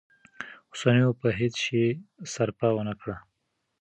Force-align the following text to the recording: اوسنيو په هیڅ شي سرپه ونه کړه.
اوسنيو 0.71 1.09
په 1.21 1.27
هیڅ 1.39 1.53
شي 1.65 1.83
سرپه 2.33 2.67
ونه 2.73 2.93
کړه. 3.01 3.17